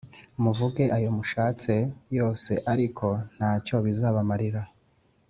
[0.43, 1.73] Muvuge ayo mushatse
[2.17, 4.61] yose, ariko nta cyo bizabamarira,